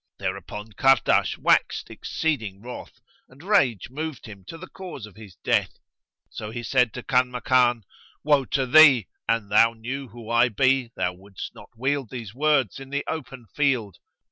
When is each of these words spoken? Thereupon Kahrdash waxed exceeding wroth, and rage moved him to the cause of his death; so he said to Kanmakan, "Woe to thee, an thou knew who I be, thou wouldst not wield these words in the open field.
Thereupon 0.17 0.73
Kahrdash 0.73 1.37
waxed 1.37 1.91
exceeding 1.91 2.59
wroth, 2.63 2.99
and 3.29 3.43
rage 3.43 3.91
moved 3.91 4.25
him 4.25 4.43
to 4.45 4.57
the 4.57 4.67
cause 4.69 5.05
of 5.05 5.15
his 5.15 5.35
death; 5.43 5.77
so 6.27 6.49
he 6.49 6.63
said 6.63 6.91
to 6.95 7.03
Kanmakan, 7.03 7.83
"Woe 8.23 8.45
to 8.45 8.65
thee, 8.65 9.09
an 9.29 9.49
thou 9.49 9.73
knew 9.73 10.07
who 10.07 10.27
I 10.31 10.49
be, 10.49 10.91
thou 10.95 11.13
wouldst 11.13 11.53
not 11.53 11.69
wield 11.77 12.09
these 12.09 12.33
words 12.33 12.79
in 12.79 12.89
the 12.89 13.03
open 13.07 13.45
field. 13.53 13.99